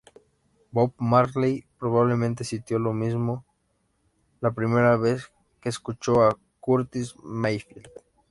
Bob 0.71 0.95
Marley 0.97 1.63
probablemente 1.77 2.43
sintió 2.43 2.79
lo 2.79 2.91
mismo 2.91 3.45
la 4.39 4.49
primera 4.51 4.97
vez 4.97 5.31
que 5.61 5.69
escuchó 5.69 6.23
a 6.23 6.39
Curtis 6.59 7.15
Mayfield. 7.23 7.87